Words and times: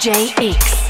RJX. 0.00 0.89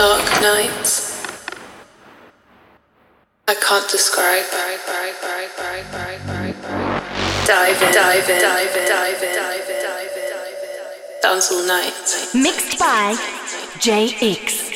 dark 0.00 0.24
nights. 0.40 1.20
I 3.46 3.54
can't 3.54 3.90
describe. 3.90 4.46
Dive 7.46 7.82
in, 7.82 7.92
dive 7.92 8.30
in, 8.30 8.40
dive 8.40 8.76
dive 8.88 8.88
dive 8.88 9.20
dive 9.36 9.68
in. 9.68 11.20
All 11.52 11.66
night. 11.66 11.92
Mixed 12.34 12.78
by 12.78 13.14
JX. 13.84 14.70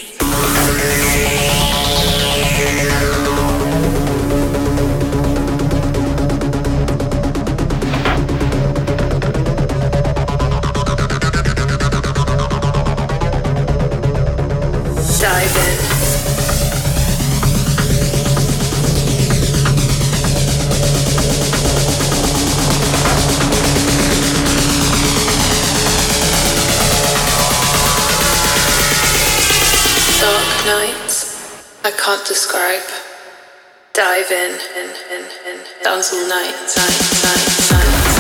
dive 34.25 34.33
in, 34.33 34.51
and 34.77 34.97
and 35.11 35.31
in, 35.47 35.61
in. 35.61 35.87
All 35.87 36.29
night, 36.29 36.55
night, 36.77 37.23
night, 37.23 37.71
night. 37.73 38.14